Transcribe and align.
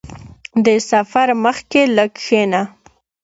•د 0.65 0.67
سفر 0.91 1.27
مخکې 1.45 1.81
لږ 1.97 2.09
کښېنه. 2.17 2.61